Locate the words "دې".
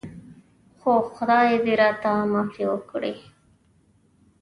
1.65-1.73